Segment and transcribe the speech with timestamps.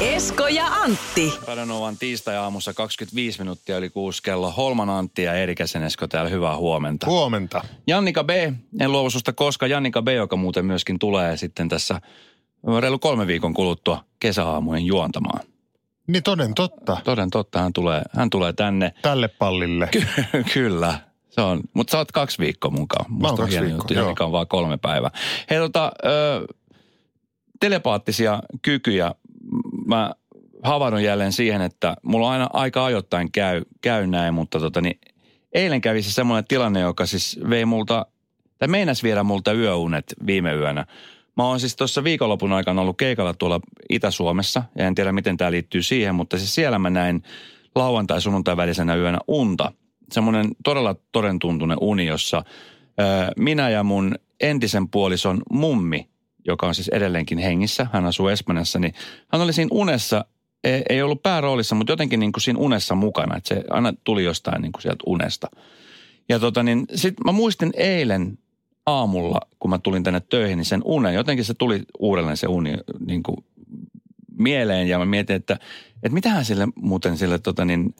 [0.00, 1.34] Esko ja Antti.
[1.46, 4.50] Radionovan tiistai-aamussa 25 minuuttia yli kuusi kello.
[4.50, 7.06] Holman Antti ja Erikäsen Esko täällä, hyvää huomenta.
[7.06, 7.64] Huomenta.
[7.86, 8.30] Jannika B,
[8.80, 12.00] en luovu susta koska Jannika B, joka muuten myöskin tulee sitten tässä
[12.80, 15.40] reilu kolme viikon kuluttua kesäaamujen juontamaan.
[16.06, 16.96] Niin toden totta.
[17.04, 18.92] Toden totta, hän tulee, hän tulee tänne.
[19.02, 19.88] Tälle pallille.
[19.92, 20.06] Ky-
[20.54, 21.60] kyllä, se on.
[21.74, 23.06] Mutta sä oot kaksi viikkoa mukaan.
[23.08, 24.02] Musta on kaksi viikkoa, juttu, joo.
[24.02, 25.10] Jannika on vaan kolme päivää.
[25.50, 26.46] Hei tota, ö,
[27.60, 29.14] telepaattisia kykyjä.
[29.86, 30.10] Mä
[30.62, 35.00] havahdun jälleen siihen, että mulla aina aika ajoittain käy, käy näin, mutta tota, niin
[35.52, 38.06] eilen kävi se semmoinen tilanne, joka siis vei multa,
[38.58, 40.86] tai meinas viedä multa yöunet viime yönä.
[41.36, 45.50] Mä oon siis tuossa viikonlopun aikana ollut keikalla tuolla Itä-Suomessa, ja en tiedä miten tämä
[45.50, 47.22] liittyy siihen, mutta siis siellä mä näin
[47.74, 49.72] lauantai sunnuntai välisenä yönä unta.
[50.12, 52.42] Semmoinen todella todentuntunen uni, jossa
[53.00, 53.02] ö,
[53.36, 56.08] minä ja mun entisen puolison mummi,
[56.46, 58.94] joka on siis edelleenkin hengissä, hän asuu Espanjassa, niin
[59.32, 60.24] hän oli siinä unessa,
[60.64, 64.24] ei, ei ollut pääroolissa, mutta jotenkin niin kuin siinä unessa mukana, että se aina tuli
[64.24, 65.48] jostain niin kuin sieltä unesta.
[66.28, 68.38] Ja tota niin, sit mä muistin eilen
[68.86, 72.74] aamulla, kun mä tulin tänne töihin, niin sen unen, jotenkin se tuli uudelleen se uni
[73.06, 73.36] niin kuin
[74.38, 74.88] mieleen.
[74.88, 75.54] Ja mä mietin, että,
[75.94, 77.94] että mitähän sille muuten sille tota niin,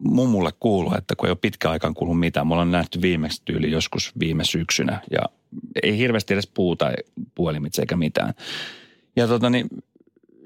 [0.00, 2.46] mummulle kuuluu, että kun ei ole pitkä aikaan kuullut mitään.
[2.46, 5.00] Mulla on nähty viimeksi tyyli joskus viime syksynä.
[5.10, 5.20] Ja
[5.82, 6.92] ei hirveästi edes puuta
[7.34, 8.34] puhelimitse eikä mitään.
[9.16, 9.68] Ja tota niin,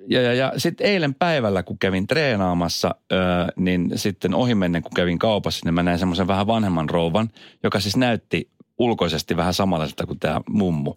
[0.09, 3.21] ja, ja, ja sitten eilen päivällä, kun kävin treenaamassa, öö,
[3.57, 7.31] niin sitten ohimennen, kun kävin kaupassa, niin mä näin semmoisen vähän vanhemman rouvan,
[7.63, 10.95] joka siis näytti ulkoisesti vähän samanlaiselta kuin tämä mummu.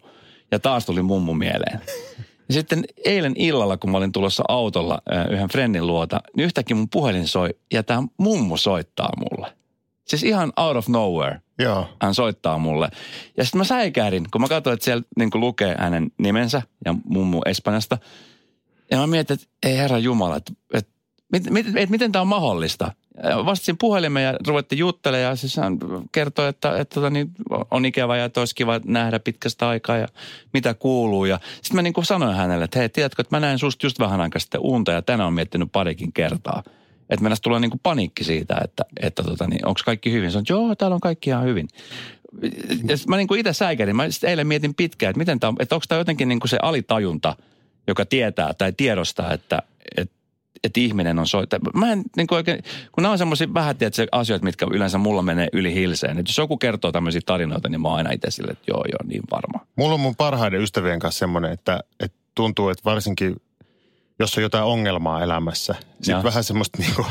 [0.50, 1.80] Ja taas tuli mummu mieleen.
[2.48, 6.76] Ja sitten eilen illalla, kun mä olin tulossa autolla öö, yhden friendin luota, niin yhtäkkiä
[6.76, 9.52] mun puhelin soi ja tämä mummu soittaa mulle.
[10.04, 11.88] Siis ihan out of nowhere Joo.
[12.02, 12.88] hän soittaa mulle.
[13.36, 17.40] Ja sitten mä säikähdin, kun mä katsoin, että siellä niin lukee hänen nimensä ja mummu
[17.46, 17.98] Espanjasta.
[18.90, 20.92] Ja mä mietin, että ei herra Jumala, että, että,
[21.32, 22.92] mit, mit, että miten tämä on mahdollista.
[23.22, 25.78] Ja Vastasin puhelimeen ja ruvettiin juttelemaan ja siis hän
[26.12, 27.30] kertoi, että, että tota niin,
[27.70, 30.08] on ikävä ja että olisi kiva nähdä pitkästä aikaa ja
[30.52, 31.24] mitä kuuluu.
[31.24, 33.98] Ja sitten mä niin kuin sanoin hänelle, että hei, tiedätkö, että mä näin susta just
[33.98, 36.62] vähän aikaa sitten unta ja tänään on miettinyt parikin kertaa.
[37.12, 40.30] Että mennäisi tulla niin kuin paniikki siitä, että, että tota niin, onko kaikki hyvin.
[40.30, 41.68] Sanoin, joo, täällä on kaikki ihan hyvin.
[42.88, 43.96] Ja mä niin kuin itse säikärin.
[43.96, 47.36] Mä eilen mietin pitkään, että, miten tää että onko tämä jotenkin niin kuin se alitajunta,
[47.86, 49.62] joka tietää tai tiedostaa, että,
[49.96, 50.14] että,
[50.64, 51.60] että ihminen on soittaja.
[51.74, 52.62] Mä en niin kuin oikein,
[52.92, 56.18] kun nämä on semmoisia vähän tietysti asioita, mitkä yleensä mulla menee yli hilseen.
[56.18, 59.08] Että jos joku kertoo tämmöisiä tarinoita, niin mä oon aina itse silleen, että joo, joo,
[59.08, 59.66] niin varma.
[59.76, 63.36] Mulla on mun parhaiden ystävien kanssa semmoinen, että, että tuntuu, että varsinkin
[64.18, 67.06] jos on jotain ongelmaa elämässä, sitten vähän semmoista niinku,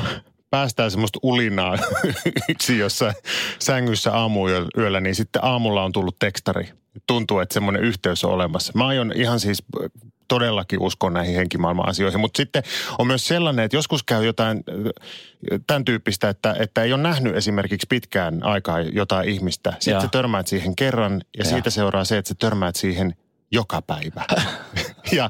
[0.50, 1.78] päästään semmoista ulinaa
[2.50, 3.16] yksi jossain
[3.60, 6.70] sängyssä aamuyöllä, niin sitten aamulla on tullut tekstari.
[7.08, 8.74] Tuntuu, että semmoinen yhteys on olemassa.
[8.76, 9.64] Mä aion ihan siis
[10.28, 12.64] todellakin uskon näihin henkimaailman asioihin, mutta sitten
[13.00, 14.64] on myös sellainen, että joskus käy jotain
[15.68, 19.74] tämän tyyppistä, että, että ei ole nähnyt esimerkiksi pitkään aikaa jotain ihmistä.
[19.80, 21.54] Sitten sä törmäät siihen kerran ja Joo.
[21.54, 23.16] siitä seuraa se, että sä törmäät siihen
[23.52, 24.26] joka päivä.
[25.12, 25.30] ja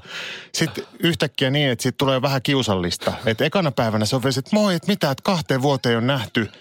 [0.54, 3.14] sitten yhtäkkiä niin, että siitä tulee vähän kiusallista.
[3.26, 6.52] Että ekana päivänä se on vielä, että moi, että mitä, että kahteen vuoteen on nähty.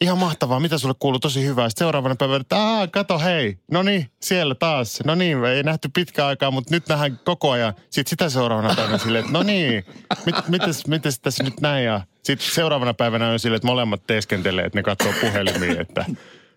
[0.00, 1.68] Ihan mahtavaa, mitä sulle kuuluu tosi hyvää.
[1.68, 4.98] Sitten seuraavana päivänä, että aah, kato hei, no niin, siellä taas.
[5.04, 7.74] No niin, ei nähty pitkä aikaa, mutta nyt nähdään koko ajan.
[7.90, 9.84] Sitten sitä seuraavana päivänä silleen, että no niin,
[10.26, 11.84] mit, mites, mites tässä nyt näin.
[11.84, 16.04] Ja sitten seuraavana päivänä on silleen, että molemmat teeskentelee, että ne katsoo puhelimia, että,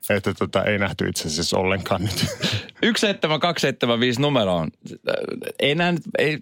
[0.10, 2.26] että tota, ei nähty itse asiassa ollenkaan nyt.
[2.82, 4.70] 17275 numero on.
[5.60, 6.40] Ei nää, nyt- ei,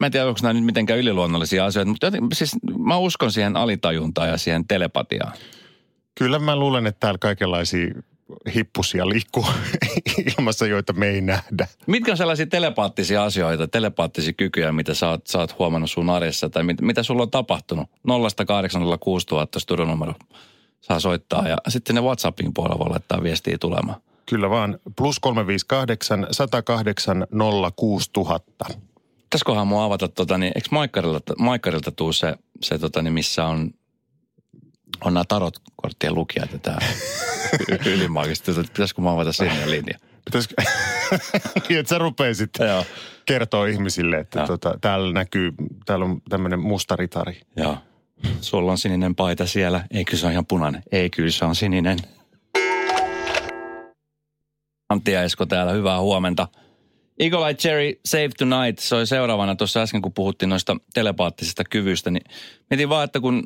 [0.00, 3.56] mä en tiedä, onko nämä nyt mitenkään yliluonnollisia asioita, mutta joten, siis mä uskon siihen
[3.56, 5.32] alitajuntaan ja siihen telepatiaan.
[6.14, 7.94] Kyllä mä luulen, että täällä kaikenlaisia
[8.54, 9.46] hippusia liikkuu
[10.38, 11.68] ilmassa, joita me ei nähdä.
[11.86, 16.50] Mitkä on sellaisia telepaattisia asioita, telepaattisia kykyjä, mitä sä oot, sä oot huomannut sun arjessa
[16.50, 17.90] tai mit, mitä sulla on tapahtunut?
[18.06, 20.14] 0806 000 studion numero
[20.88, 24.00] saa soittaa ja sitten ne WhatsAppin puolella voi laittaa viestiä tulemaan.
[24.26, 27.26] Kyllä vaan plus 358 108
[27.76, 28.64] 06000.
[29.22, 33.70] Pitäisiköhän mua avata, tota, niin, eikö Maikkarilta, Maikkarilta tuu se, se tota, niin, missä on,
[35.04, 36.78] on nämä tarotkorttien lukijat ja tämä
[37.94, 38.52] ylimaagista.
[38.62, 39.98] Pitäisikö mä avata sinne linja?
[40.24, 40.54] Pitäisikö,
[41.68, 42.84] niin että sä rupeisit Joo.
[43.26, 45.52] kertoa ihmisille, että tota, täällä näkyy,
[45.86, 47.40] täällä on tämmöinen musta ritari.
[47.56, 47.78] Joo.
[48.40, 49.84] Sulla on sininen paita siellä.
[49.90, 50.82] Ei kyllä se on ihan punainen.
[50.92, 51.98] Ei kyllä se on sininen.
[54.88, 56.48] Antti ja Esko täällä, hyvää huomenta.
[57.18, 62.24] Eagle Eye Cherry Save Tonight soi seuraavana tuossa äsken, kun puhuttiin noista telepaattisista kyvyistä, niin
[62.70, 63.42] mietin vaan, että kun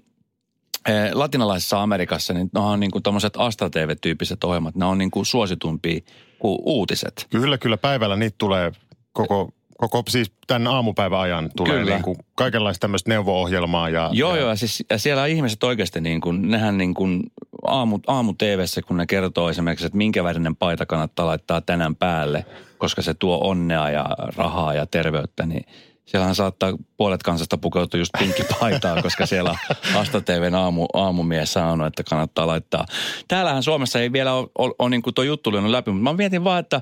[0.89, 5.11] eh, latinalaisessa Amerikassa, niin ne on niin kuin tommoset Astra TV-tyyppiset ohjelmat, ne on niin
[5.11, 6.01] kuin suositumpia
[6.39, 7.27] kuin uutiset.
[7.31, 8.73] Kyllä, kyllä päivällä niitä tulee
[9.13, 9.53] koko,
[9.89, 11.95] koko siis tämän aamupäivän ajan tulee Kyllä.
[11.95, 13.89] niin kuin kaikenlaista tämmöistä neuvo-ohjelmaa.
[13.89, 17.23] Ja, Joo, ja, joo, ja, siis, ja siellä ihmiset oikeasti niin kuin, nehän niin kuin
[17.67, 22.47] aamu, aamu TVssä, kun ne kertoo esimerkiksi, että minkä värinen paita kannattaa laittaa tänään päälle,
[22.79, 24.07] koska se tuo onnea ja
[24.37, 25.65] rahaa ja terveyttä, niin
[26.05, 29.59] siellähän saattaa puolet kansasta pukeutua just pinkkipaitaa, koska siellä
[29.95, 32.87] Asta TVn aamu, aamumies sanonut, että kannattaa laittaa.
[33.29, 36.45] Täällähän Suomessa ei vielä ole, ole, ole niin kuin tuo juttu läpi, mutta mä mietin
[36.45, 36.81] vaan, että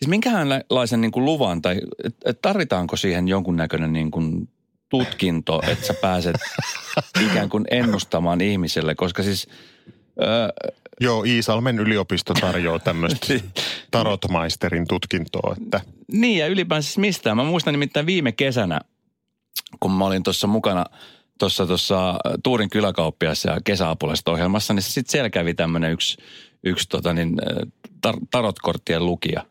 [0.00, 4.48] siis minkälaisen niin kuin luvan tai et, et tarvitaanko siihen jonkunnäköinen niin kuin
[4.88, 6.36] tutkinto, että sä pääset
[7.30, 9.48] ikään kuin ennustamaan ihmiselle, koska siis
[10.20, 10.70] ö,
[11.00, 13.34] joo, Iisalmen yliopisto tarjoaa tämmöistä
[13.90, 15.80] tarotmaisterin tutkintoa, että
[16.12, 17.36] niin ja ylipäänsä siis mistään.
[17.36, 18.80] Mä muistan nimittäin viime kesänä,
[19.80, 20.84] kun mä olin tuossa mukana
[21.38, 26.16] tuossa tuossa Tuurin kyläkauppiassa ja kesäapulaisesta ohjelmassa, niin sitten siellä kävi tämmöinen yksi,
[26.64, 27.36] yksi tota niin,
[28.06, 29.44] tar- tarotkorttien lukija.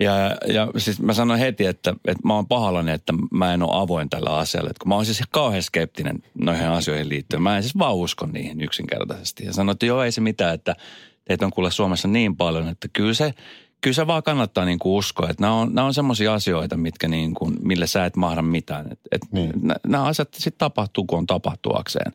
[0.00, 0.14] Ja,
[0.52, 4.10] ja siis mä sanoin heti, että, että mä oon pahallani, että mä en ole avoin
[4.10, 4.70] tällä asialla.
[4.70, 7.42] Että kun mä oon siis kauhean skeptinen noihin asioihin liittyen.
[7.42, 9.44] Mä en siis vaan usko niihin yksinkertaisesti.
[9.44, 10.76] Ja sanoin, että joo, ei se mitään, että
[11.24, 13.34] teitä on kuule Suomessa niin paljon, että kyllä se,
[13.80, 15.28] kyllä se vaan kannattaa niin kuin uskoa.
[15.30, 18.92] Että nämä on, nämä on semmoisia asioita, mitkä niin kuin, mille sä et mahda mitään.
[18.92, 19.52] Että, että Niin.
[19.86, 22.12] nämä asiat sitten tapahtuu, kun on tapahtuakseen.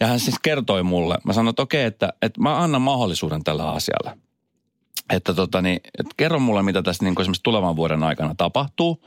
[0.00, 3.70] Ja hän siis kertoi mulle, mä sanoin, että okei, että, että mä annan mahdollisuuden tällä
[3.70, 4.16] asialla
[5.10, 9.04] että, tota, niin, että kerro mulle, mitä tässä niin esimerkiksi tulevan vuoden aikana tapahtuu.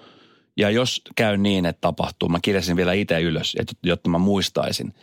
[0.57, 4.93] Ja jos käy niin, että tapahtuu, mä kirjasin vielä itse ylös, että, jotta mä muistaisin.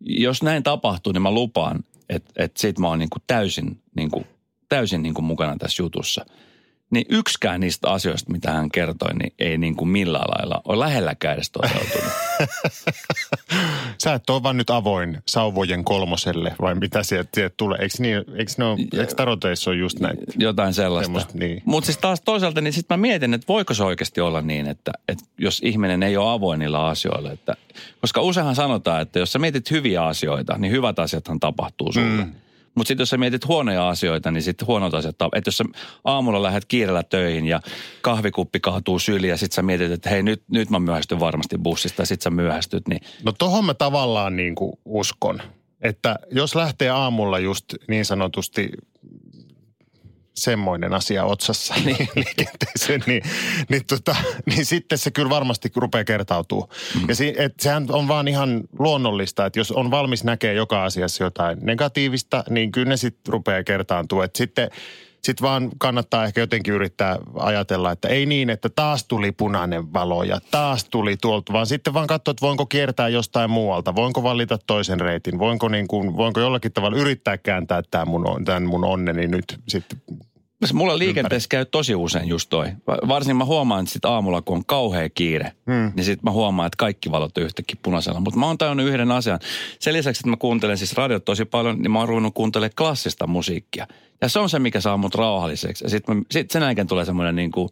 [0.00, 4.10] Jos näin tapahtuu, niin mä lupaan, että, että sit mä oon niin kuin täysin, niin
[4.10, 4.26] kuin,
[4.68, 6.26] täysin niin kuin mukana tässä jutussa.
[6.90, 11.34] Niin yksikään niistä asioista, mitä hän kertoi, niin ei niin kuin millään lailla ole lähelläkään
[11.34, 12.12] edes toteutunut.
[14.04, 17.78] sä et ole vaan nyt avoin sauvojen kolmoselle, vai mitä sieltä, sieltä tulee?
[17.78, 20.22] Eikö, niin, eikö, ne ole, eikö taroteissa ole just näitä?
[20.38, 21.06] Jotain sellaista.
[21.06, 21.62] Semmosta, niin.
[21.64, 24.92] Mutta siis taas toisaalta, niin sitten mä mietin, että voiko se oikeasti olla niin, että,
[25.08, 27.32] että jos ihminen ei ole avoin niillä asioilla.
[27.32, 27.54] Että,
[28.00, 32.24] koska useinhan sanotaan, että jos sä mietit hyviä asioita, niin hyvät asiathan tapahtuu sulle.
[32.24, 32.32] Mm.
[32.76, 35.16] Mutta sitten jos sä mietit huonoja asioita, niin sitten huonot asiat.
[35.34, 35.64] Että jos sä
[36.04, 37.60] aamulla lähdet kiireellä töihin ja
[38.00, 42.02] kahvikuppi kaatuu syliin ja sitten sä mietit, että hei nyt, nyt mä myöhästyn varmasti bussista
[42.02, 45.42] ja sitten sä myöhästyt, niin No tohon mä tavallaan niin uskon,
[45.80, 48.70] että jos lähtee aamulla just niin sanotusti
[50.36, 53.22] semmoinen asia otsassa niin, liikenteeseen, niin,
[53.68, 54.16] niin, tota,
[54.46, 56.72] niin sitten se kyllä varmasti rupeaa kertautuu.
[56.94, 57.08] Mm.
[57.08, 61.24] Ja si, et sehän on vaan ihan luonnollista, että jos on valmis näkee joka asiassa
[61.24, 64.20] jotain negatiivista, niin kyllä ne sitten rupeaa kertaantuu.
[64.20, 64.70] Et sitten
[65.26, 70.22] sit vaan kannattaa ehkä jotenkin yrittää ajatella, että ei niin, että taas tuli punainen valo
[70.22, 74.58] ja taas tuli tuolta, vaan sitten vaan katsoa, että voinko kiertää jostain muualta, voinko valita
[74.66, 79.26] toisen reitin, voinko, niin kuin, voinko jollakin tavalla yrittää kääntää tämän mun, tämän mun onneni
[79.26, 79.98] nyt sitten
[80.72, 82.66] Mulla liikenteessä käy tosi usein just toi.
[82.86, 85.92] Va- Varsin mä huomaan, että sit aamulla, kun on kauhea kiire, hmm.
[85.96, 88.20] niin sit mä huomaan, että kaikki valot on yhtäkkiä punaisella.
[88.20, 89.38] Mutta mä oon tajunnut yhden asian.
[89.80, 93.26] Sen lisäksi, että mä kuuntelen siis radiot tosi paljon, niin mä oon ruvennut kuuntelemaan klassista
[93.26, 93.86] musiikkia.
[94.20, 95.84] Ja se on se, mikä saa mut rauhalliseksi.
[95.84, 97.68] Ja sit, mä, sit sen jälkeen tulee semmoinen niin kuin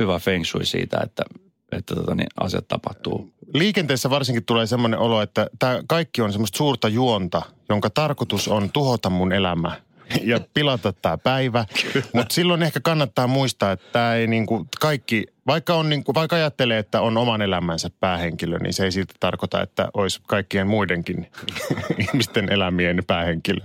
[0.00, 1.24] hyvä feng shui siitä, että,
[1.72, 3.30] että tota, niin asiat tapahtuu.
[3.54, 8.70] liikenteessä varsinkin tulee semmoinen olo, että tämä kaikki on semmoista suurta juonta, jonka tarkoitus on
[8.72, 9.87] tuhota mun elämä
[10.22, 11.64] ja pilata tämä päivä.
[12.12, 16.78] Mutta silloin ehkä kannattaa muistaa, että tämä ei niinku kaikki, vaikka, on niinku, vaikka ajattelee,
[16.78, 21.30] että on oman elämänsä päähenkilö, niin se ei silti tarkoita, että olisi kaikkien muidenkin
[22.08, 23.60] ihmisten elämien päähenkilö.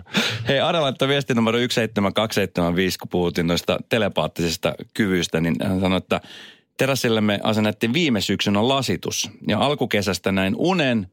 [0.47, 6.21] Hei, Ada laittoi viesti numero 17275, kun puhuttiin noista telepaattisista kyvyistä, niin hän sanoi, että
[6.77, 9.29] terassillemme asennettiin viime syksynä lasitus.
[9.47, 11.07] Ja alkukesästä näin unen,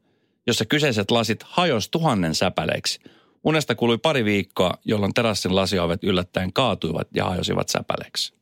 [0.47, 2.99] jossa kyseiset lasit hajos tuhannen säpäleiksi.
[3.43, 8.33] Unesta kului pari viikkoa, jolloin terassin lasiovet yllättäen kaatuivat ja hajosivat säpäleiksi.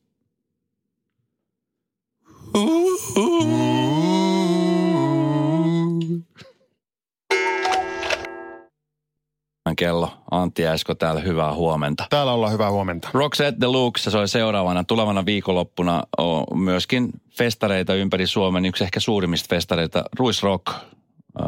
[9.78, 10.12] Kello.
[10.32, 12.06] Antti ja Esko täällä, hyvää huomenta.
[12.10, 13.10] Täällä ollaan hyvää huomenta.
[13.14, 14.84] Roxette Deluxe se soi seuraavana.
[14.84, 18.66] Tulevana viikonloppuna on myöskin festareita ympäri Suomen.
[18.66, 21.44] Yksi ehkä suurimmista festareita, Ruis Rock ö,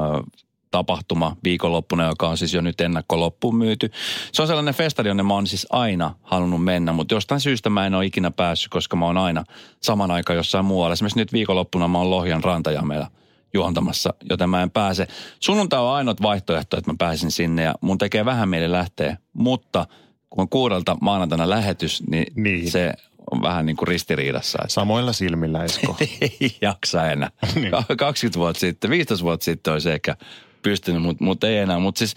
[0.71, 3.91] tapahtuma viikonloppuna, joka on siis jo nyt ennakkoloppuun myyty.
[4.31, 7.85] Se on sellainen festari, jonne mä oon siis aina halunnut mennä, mutta jostain syystä mä
[7.85, 9.43] en ole ikinä päässyt, koska mä oon aina
[9.81, 10.93] saman aikaan jossain muualla.
[10.93, 13.07] Esimerkiksi nyt viikonloppuna mä oon Lohjan rantajameella
[13.53, 15.07] juontamassa, joten mä en pääse.
[15.39, 19.87] Sunnuntai on ainoat vaihtoehto, että mä pääsin sinne ja mun tekee vähän mieli lähteä, mutta
[20.29, 22.71] kun on kuudelta maanantaina lähetys, niin, Niin.
[22.71, 22.93] se
[23.31, 24.59] on vähän niin kuin ristiriidassa.
[24.61, 25.97] Että Samoilla silmillä, Esko.
[26.21, 27.29] ei jaksa enää.
[27.55, 27.71] Niin.
[27.97, 30.15] 20 vuotta sitten, 15 vuotta sitten olisi ehkä
[30.61, 31.79] pystynyt, mutta mut ei enää.
[31.79, 32.15] Mutta siis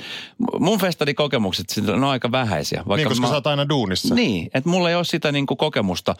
[0.58, 2.82] mun festarikokemukset, ne on aika vähäisiä.
[2.88, 4.14] Vaikka niin, koska mä, sä oot aina duunissa.
[4.14, 6.14] Niin, että mulla ei ole sitä niinku kokemusta.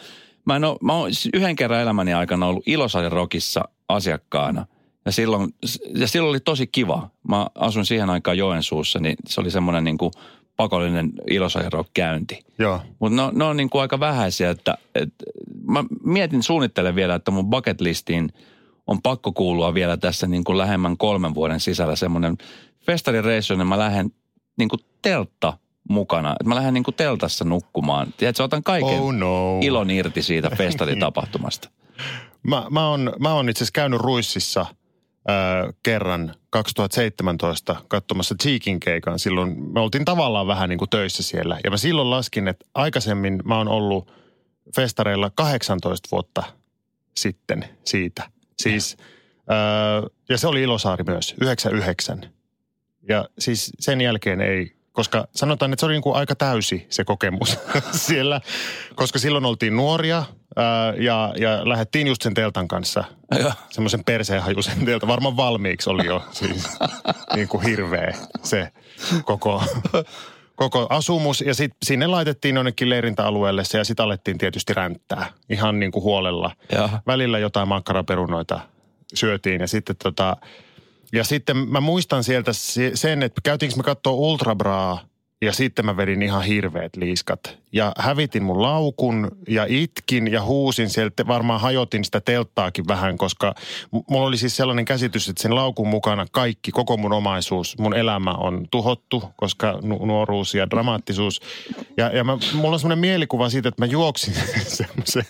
[0.44, 4.66] Mä, en oo, mä oon siis yhden kerran elämäni aikana ollut Ilosalin Rockissa asiakkaana.
[5.06, 5.54] Ja silloin,
[5.94, 7.10] ja silloin oli tosi kiva.
[7.28, 10.10] Mä asun siihen aikaan Joensuussa, niin se oli semmoinen niinku
[10.56, 12.44] pakollinen Ilosalin Rock-käynti.
[12.58, 12.80] Joo.
[12.98, 15.24] Mutta ne, ne on niinku aika vähäisiä, että, että
[15.66, 18.32] mä mietin, suunnittelen vielä, että mun bucket listiin
[18.86, 22.36] on pakko kuulua vielä tässä niinku lähemmän kolmen vuoden sisällä semmoinen
[22.86, 24.10] festarireissu, jonne mä lähden
[24.58, 26.32] niinku teltta mukana.
[26.32, 28.14] Että mä lähden niinku teltassa nukkumaan.
[28.16, 29.58] Tiedätkö, otan kaiken Oh no.
[29.62, 31.70] ilon irti siitä festaritapahtumasta.
[32.42, 39.18] Mä, mä oon, mä oon itse asiassa käynyt Ruississa äh, kerran 2017 katsomassa Cheekin keikan.
[39.18, 41.60] Silloin me oltiin tavallaan vähän niin kuin töissä siellä.
[41.64, 44.12] Ja mä silloin laskin, että aikaisemmin mä oon ollut
[44.76, 46.42] festareilla 18 vuotta
[47.16, 48.30] sitten siitä.
[48.58, 48.96] Siis,
[49.38, 52.34] äh, ja se oli Ilosaari myös, 99.
[53.08, 57.04] Ja siis sen jälkeen ei, koska sanotaan, että se oli niin kuin aika täysi se
[57.04, 57.58] kokemus
[58.06, 58.40] siellä,
[58.94, 60.24] koska silloin oltiin nuoria
[60.56, 63.04] ää, ja, ja lähdettiin just sen teltan kanssa,
[63.70, 65.08] semmoisen perseenhajuisen teltan.
[65.08, 66.68] Varmaan valmiiksi oli jo siis
[67.36, 68.68] niin kuin hirveä se
[69.24, 69.62] koko,
[70.56, 71.40] koko asumus.
[71.40, 76.02] Ja sitten sinne laitettiin jonnekin leirintäalueelle se ja sitten alettiin tietysti ränttää ihan niin kuin
[76.02, 76.50] huolella.
[76.72, 76.88] Joo.
[77.06, 78.60] Välillä jotain makkaraperunoita
[79.14, 80.36] syötiin ja sitten tota,
[81.12, 85.00] ja sitten mä muistan sieltä se- sen, että käytiinkö me katsoa Ultrabraa
[85.44, 87.58] ja sitten mä vedin ihan hirveät liiskat.
[87.72, 93.54] Ja hävitin mun laukun ja itkin ja huusin sieltä, varmaan hajotin sitä telttaakin vähän, koska
[94.10, 98.30] mulla oli siis sellainen käsitys, että sen laukun mukana kaikki, koko mun omaisuus, mun elämä
[98.30, 101.40] on tuhottu, koska nu- nuoruus ja dramaattisuus.
[101.96, 104.34] Ja, ja mä, mulla on semmoinen mielikuva siitä, että mä juoksin
[104.78, 105.24] semmoisen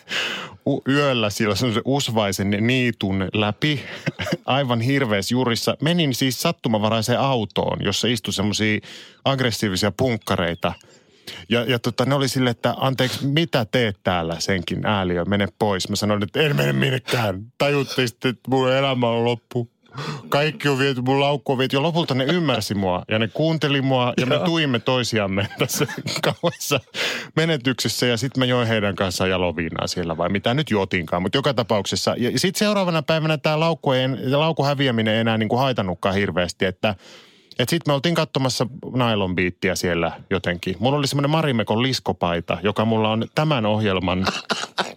[0.88, 3.80] yöllä siellä semmoisen usvaisen niitun läpi,
[4.47, 5.76] aivan hirveässä jurissa.
[5.83, 8.80] Menin siis sattumavaraiseen autoon, jossa istui semmoisia
[9.25, 10.73] aggressiivisia punkkareita.
[11.49, 15.88] Ja, ja tota, ne oli sille, että anteeksi, mitä teet täällä senkin ääliö, mene pois.
[15.88, 17.52] Mä sanoin, että en mene minnekään.
[17.59, 19.74] Tajutte sitten, että mun elämä on loppu.
[20.28, 21.76] Kaikki on viety, mun laukku on viety.
[21.76, 25.86] Ja lopulta ne ymmärsi mua ja ne kuunteli mua ja me tuimme toisiamme tässä
[26.22, 26.80] kauessa
[27.36, 28.06] menetyksessä.
[28.06, 31.22] Ja sitten mä join heidän kanssaan jaloviinaa siellä vai mitä nyt juotinkaan.
[31.22, 32.14] Mutta joka tapauksessa.
[32.18, 36.64] Ja sitten seuraavana päivänä tämä laukku, ei, laukku häviäminen ei enää niin kuin haitannutkaan hirveästi,
[36.64, 36.94] että
[37.58, 40.76] et sitten me oltiin katsomassa nylon biittiä siellä jotenkin.
[40.78, 44.26] Mulla oli semmoinen Marimekon liskopaita, joka mulla on tämän ohjelman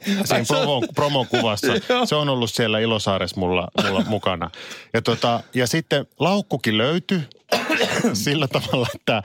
[0.25, 1.67] siinä promo, promokuvassa.
[2.05, 4.49] Se on ollut siellä Ilosaares mulla, mulla mukana.
[4.93, 7.21] Ja, tota, ja sitten laukkukin löytyi
[8.13, 9.23] sillä tavalla, että,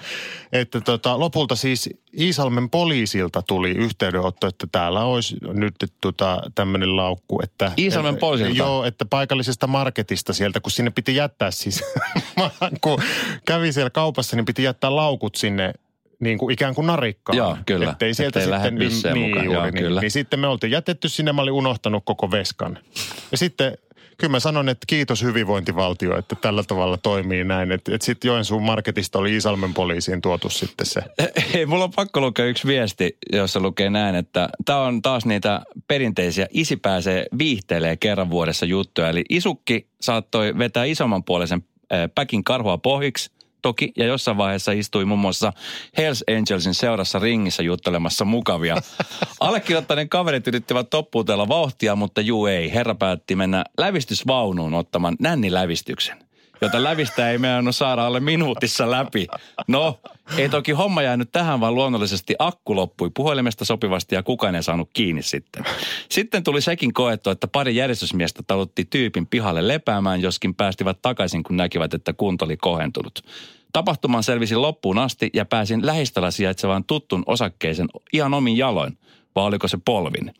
[0.53, 7.41] että tota, lopulta siis Iisalmen poliisilta tuli yhteydenotto, että täällä olisi nyt tota, tämmöinen laukku.
[7.43, 8.59] Että, Iisalmen poliisilta?
[8.59, 11.85] Joo, että paikallisesta marketista sieltä, kun sinne piti jättää siis,
[12.83, 13.03] kun
[13.47, 15.73] kävi siellä kaupassa, niin piti jättää laukut sinne
[16.23, 17.37] niin kuin ikään kuin narikkaan.
[17.37, 17.91] Joo, kyllä.
[17.91, 18.87] Ettei sieltä Ettei lähde sitten...
[18.89, 19.45] visseen niin, mukaan.
[19.45, 20.01] juuri Joo, niin, kyllä.
[20.01, 22.79] niin sitten me oltiin jätetty sinne, mä olin unohtanut koko veskan.
[23.33, 23.79] Ja sitten
[24.19, 27.73] kyllä mä sanon, että kiitos hyvinvointivaltio, että tällä tavalla toimii näin.
[27.73, 31.03] Että et sitten Joensuun marketista oli Iisalmen poliisiin tuotu sitten se.
[31.55, 35.63] Hei, mulla on pakko lukea yksi viesti, jossa lukee näin, että tämä on taas niitä
[35.89, 39.09] perinteisiä isi pääsee viihtelee kerran vuodessa juttuja.
[39.09, 41.65] Eli isukki saattoi vetää isomman puolisen
[42.15, 43.31] päkin karhua pohjiksi,
[43.63, 45.53] toki, ja jossain vaiheessa istui muun muassa
[45.97, 48.77] Hells Angelsin seurassa ringissä juttelemassa mukavia.
[49.41, 52.75] Allekirjoittaneen kaverit yrittivät toppuutella vauhtia, mutta juu ei.
[52.75, 56.32] Herra päätti mennä lävistysvaunuun ottamaan nännilävistyksen
[56.63, 59.27] jota lävistä ei meidän saada alle minuutissa läpi.
[59.69, 60.01] No,
[60.37, 64.91] ei toki homma jäänyt tähän, vaan luonnollisesti akku loppui puhelimesta sopivasti ja kukaan ei saanut
[64.93, 65.65] kiinni sitten.
[66.09, 71.57] Sitten tuli sekin koettu, että pari järjestysmiestä talutti tyypin pihalle lepäämään, joskin päästivät takaisin, kun
[71.57, 73.23] näkivät, että kunto oli kohentunut.
[73.73, 78.99] Tapahtuman selvisin loppuun asti ja pääsin lähistöllä sijaitsevaan tuttun osakkeeseen ihan omin jaloin
[79.35, 80.35] vai oliko se polvin.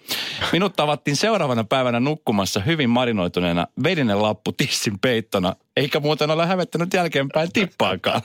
[0.53, 6.95] Minut tavattiin seuraavana päivänä nukkumassa hyvin marinoituneena verinen lappu tissin peittona, eikä muuten ole hävettänyt
[6.95, 8.23] jälkeenpäin tippaakaan.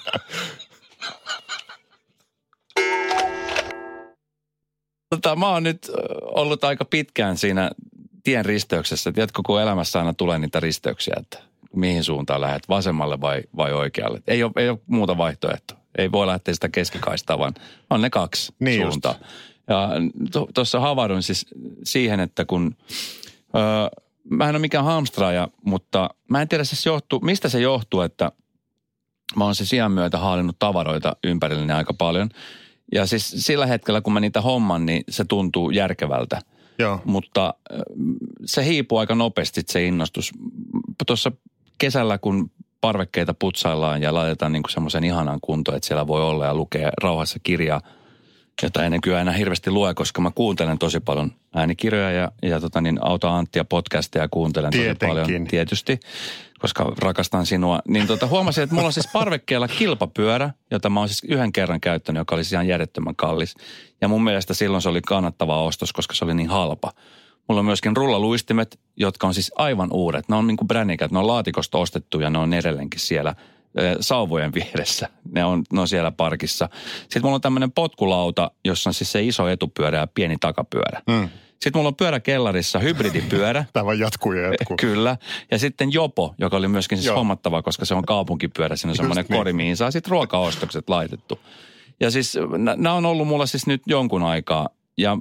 [5.09, 7.71] Tota, mä oon nyt ollut aika pitkään siinä
[8.23, 9.11] tien risteyksessä.
[9.11, 11.39] Tiedätkö, kun elämässä aina tulee niitä risteyksiä, että
[11.75, 14.21] mihin suuntaan lähdet, vasemmalle vai, vai oikealle.
[14.27, 15.77] Ei ole, ei ole muuta vaihtoehtoa.
[15.97, 17.53] Ei voi lähteä sitä keskikaistaa, vaan
[17.89, 19.05] on ne kaksi Niin just.
[19.67, 19.89] Ja
[20.53, 21.45] tuossa havahduin siis
[21.83, 22.75] siihen, että kun...
[23.55, 28.01] Öö, mä en ole mikään hamstraaja, mutta mä en tiedä siis johtuu, mistä se johtuu,
[28.01, 28.31] että
[29.35, 32.29] mä oon se sijaan myötä haalinnut tavaroita ympärilleni aika paljon.
[32.91, 36.41] Ja siis sillä hetkellä, kun mä niitä homman, niin se tuntuu järkevältä.
[36.79, 37.01] Joo.
[37.05, 37.53] mutta
[38.45, 40.31] se hiipuu aika nopeasti se innostus.
[41.07, 41.31] Tuossa
[41.77, 46.55] kesällä, kun parvekkeita putsaillaan ja laitetaan niin semmoisen ihanan kuntoon, että siellä voi olla ja
[46.55, 47.81] lukea rauhassa kirjaa,
[48.63, 52.81] jota en nykyään enää hirveästi lue, koska mä kuuntelen tosi paljon äänikirjoja ja, ja tota
[52.81, 55.23] niin, Auta Anttia podcasteja kuuntelen tosi Tietenkin.
[55.23, 55.47] paljon.
[55.47, 55.99] Tietysti,
[56.59, 57.79] koska rakastan sinua.
[57.87, 61.81] Niin tota, huomasin, että mulla on siis parvekkeella kilpapyörä, jota mä oon siis yhden kerran
[61.81, 63.55] käyttänyt, joka oli siis ihan järjettömän kallis.
[64.01, 66.91] Ja mun mielestä silloin se oli kannattava ostos, koska se oli niin halpa.
[67.47, 70.29] Mulla on myöskin rullaluistimet, jotka on siis aivan uudet.
[70.29, 73.35] Ne on niin kuin brännikät, ne on laatikosta ostettu ja ne on edelleenkin siellä
[73.99, 75.09] sauvojen vieressä.
[75.31, 76.69] Ne on, ne on siellä parkissa.
[77.01, 81.01] Sitten mulla on tämmöinen potkulauta, jossa on siis se iso etupyörä ja pieni takapyörä.
[81.07, 81.29] Mm.
[81.51, 83.65] Sitten mulla on pyöräkellarissa hybridipyörä.
[83.73, 84.77] Tämä vaan jatkuu ja jatkuu.
[84.87, 85.17] Kyllä.
[85.51, 87.17] Ja sitten Jopo, joka oli myöskin siis Joo.
[87.17, 88.75] hommattava, koska se on kaupunkipyörä.
[88.75, 89.37] Siinä on semmoinen niin.
[89.37, 91.39] kori, mihin saa sitten ruokaostokset laitettu.
[91.99, 92.37] Ja siis
[92.77, 94.69] nämä on ollut mulla siis nyt jonkun aikaa.
[94.97, 95.17] Ja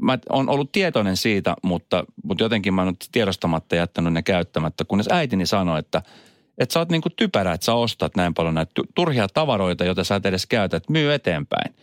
[0.00, 4.84] mä oon ollut tietoinen siitä, mutta, mutta jotenkin mä oon nyt tiedostamatta jättänyt ne käyttämättä,
[4.84, 6.02] kunnes äitini sanoi, että
[6.58, 10.04] että sä oot niinku typerä, että sä ostat näin paljon näitä tu- turhia tavaroita, joita
[10.04, 11.74] sä et edes käytä, että myy eteenpäin.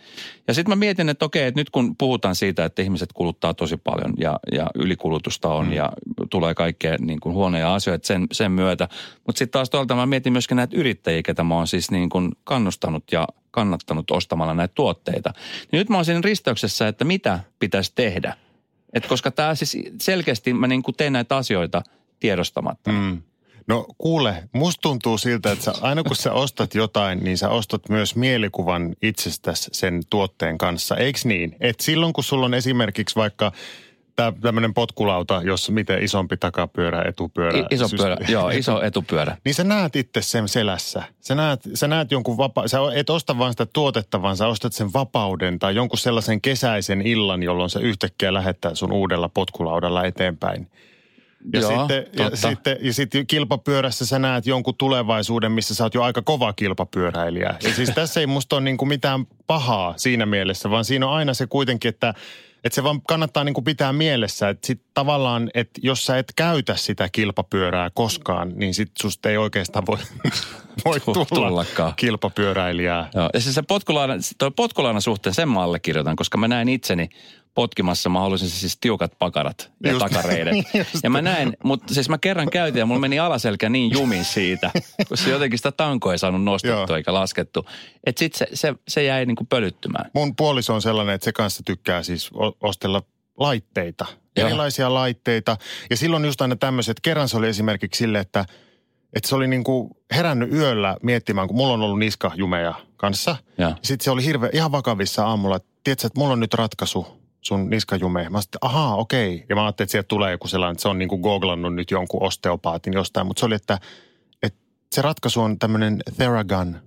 [0.47, 3.77] Ja sitten mä mietin, että okei, että nyt kun puhutaan siitä, että ihmiset kuluttaa tosi
[3.77, 5.73] paljon ja, ja ylikulutusta on mm.
[5.73, 5.89] ja
[6.29, 8.89] tulee kaikkea niin kuin huonoja asioita sen, sen myötä.
[9.25, 12.31] Mutta sitten taas toisaalta mä mietin myöskin näitä yrittäjiä, ketä mä oon siis niin kuin
[12.43, 15.33] kannustanut ja kannattanut ostamalla näitä tuotteita.
[15.71, 18.33] Niin nyt mä oon siinä risteyksessä, että mitä pitäisi tehdä.
[18.93, 21.81] Et koska tämä siis selkeästi mä niin kuin teen näitä asioita
[22.19, 22.91] tiedostamatta.
[22.91, 23.21] Mm.
[23.67, 27.89] No kuule, musta tuntuu siltä, että sä, aina kun sä ostat jotain, niin sä ostat
[27.89, 30.97] myös mielikuvan itsestäsi sen tuotteen kanssa.
[30.97, 31.55] Eiks niin?
[31.59, 33.51] Et silloin kun sulla on esimerkiksi vaikka
[34.41, 37.59] tämmöinen potkulauta, jos miten isompi takapyörä, etupyörä.
[37.59, 38.33] I, iso pyörä, systeemi.
[38.33, 39.37] joo, iso etupyörä.
[39.45, 41.03] Niin sä näet itse sen selässä.
[41.19, 44.73] Sä näet, sä näet jonkun vapa- sä et osta vaan sitä tuotetta, vaan sä ostat
[44.73, 50.67] sen vapauden tai jonkun sellaisen kesäisen illan, jolloin sä yhtäkkiä lähettää sun uudella potkulaudalla eteenpäin.
[51.53, 55.93] Ja, Joo, sitten, ja, sitten, ja sitten kilpapyörässä sä näet jonkun tulevaisuuden, missä sä oot
[55.93, 57.55] jo aika kova kilpapyöräilijä.
[57.63, 61.33] Ja siis tässä ei musta ole niinku mitään pahaa siinä mielessä, vaan siinä on aina
[61.33, 62.13] se kuitenkin, että,
[62.63, 66.75] että se vaan kannattaa niinku pitää mielessä, että sit tavallaan, että jos sä et käytä
[66.75, 69.97] sitä kilpapyörää koskaan, niin sit susta ei oikeastaan voi,
[70.85, 71.93] voi tulla Tullakaan.
[71.95, 73.09] kilpapyöräilijää.
[73.15, 73.29] Joo.
[73.33, 77.09] Ja siis se potkulainan, toi potkulainan suhteen sen mä allekirjoitan, koska mä näen itseni
[77.57, 80.55] potkimassa, mä haluaisin siis tiukat pakarat ja Just- takareidet.
[80.77, 80.89] just.
[81.03, 84.71] ja mä näen, mutta siis mä kerran käytin ja mulla meni alaselkä niin jumin siitä,
[85.07, 87.65] kun se jotenkin sitä tankoa ei saanut nostettua eikä laskettu.
[88.05, 90.11] Että sit se, se, se jäi niinku pölyttymään.
[90.13, 92.29] Mun puoliso on sellainen, että se kanssa tykkää siis
[92.61, 93.01] ostella
[93.37, 94.05] laitteita.
[94.37, 94.47] Joo.
[94.47, 95.57] Erilaisia laitteita.
[95.89, 98.45] Ja silloin just aina tämmöiset, kerran se oli esimerkiksi sille, että,
[99.13, 103.35] että se oli niinku herännyt yöllä miettimään, kun mulla on ollut niskajumeja kanssa.
[103.57, 103.77] Ja.
[103.81, 107.69] Sitten se oli hirveän, ihan vakavissa aamulla, että tiedätkö, että mulla on nyt ratkaisu sun
[107.69, 108.31] niskajumeen.
[108.31, 109.45] Mä sitten, ahaa, okei.
[109.49, 112.23] Ja mä ajattelin, että sieltä tulee joku sellainen, että se on niinku googlannut nyt jonkun
[112.23, 113.27] osteopaatin jostain.
[113.27, 113.79] Mutta se oli, että,
[114.43, 114.59] että
[114.91, 116.77] se ratkaisu on tämmöinen Theragun.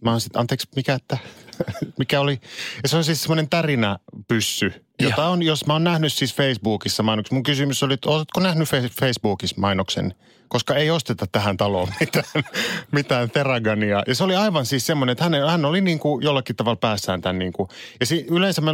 [0.00, 1.18] Mä oon sitten, anteeksi, mikä, että,
[1.98, 2.40] mikä oli?
[2.82, 7.34] Ja se on siis semmoinen tärinäpyssy, jota on, jos mä oon nähnyt siis Facebookissa mainoksen.
[7.34, 8.68] Mun kysymys oli, että oletko nähnyt
[9.00, 10.14] Facebookissa mainoksen?
[10.48, 12.44] Koska ei osteta tähän taloon mitään,
[12.92, 14.02] mitään Theragania.
[14.06, 17.20] Ja se oli aivan siis semmoinen, että hän, hän oli niin kuin jollakin tavalla päässään
[17.20, 17.68] tämän niin kuin.
[18.00, 18.70] Ja si, yleensä, mä,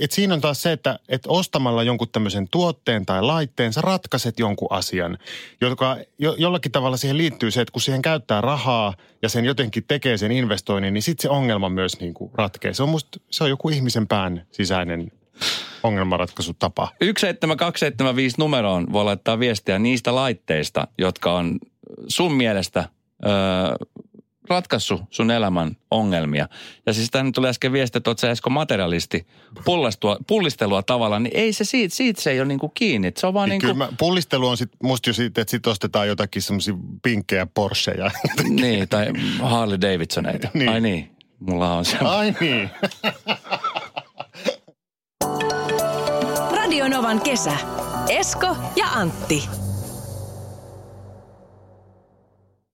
[0.00, 4.38] että siinä on taas se, että, että ostamalla jonkun tämmöisen tuotteen tai laitteen, sä ratkaiset
[4.38, 5.18] jonkun asian,
[5.60, 9.84] joka jo, jollakin tavalla siihen liittyy se, että kun siihen käyttää rahaa ja sen jotenkin
[9.88, 12.74] tekee sen investoinnin, niin sitten se ongelma myös niin kuin ratkee.
[12.74, 15.12] Se on musta, se on joku ihmisen pään sisäinen
[15.82, 16.88] ongelmanratkaisutapa.
[17.00, 21.58] 17275 numeroon voi laittaa viestiä niistä laitteista, jotka on
[22.08, 22.88] sun mielestä
[23.26, 23.32] öö,
[24.48, 26.48] ratkaissut sun elämän ongelmia.
[26.86, 29.26] Ja siis tänne tuli äsken viesti, että oot sä Esko materialisti
[29.64, 33.12] pullistua, pullistelua tavallaan, niin ei se siitä, siitä se ei ole niinku kiinni.
[33.16, 35.66] Se on vaan Niin niinku, Kyllä mä, pullistelu on sit musta jo siitä, että sit
[35.66, 38.10] ostetaan jotakin semmoisia pinkkejä Porscheja.
[38.48, 39.06] niin, tai
[39.42, 40.48] Harley Davidsoneita.
[40.54, 40.68] Niin.
[40.68, 41.96] Ai niin, mulla on se.
[41.98, 42.70] Ai niin.
[46.78, 47.52] Radio Novan kesä.
[48.08, 49.67] Esko ja Antti.